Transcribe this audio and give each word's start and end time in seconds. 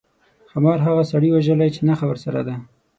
ښامار 0.49 0.79
هغه 0.87 1.03
سړي 1.11 1.29
وژلی 1.31 1.69
چې 1.75 1.81
نخښه 1.87 2.05
ورسره 2.09 2.41
ده. 2.47 2.55